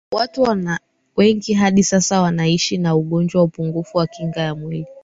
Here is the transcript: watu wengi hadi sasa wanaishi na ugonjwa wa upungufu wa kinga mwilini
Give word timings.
watu 0.11 0.47
wengi 1.15 1.53
hadi 1.53 1.83
sasa 1.83 2.21
wanaishi 2.21 2.77
na 2.77 2.95
ugonjwa 2.95 3.41
wa 3.41 3.45
upungufu 3.47 3.97
wa 3.97 4.07
kinga 4.07 4.55
mwilini 4.55 4.87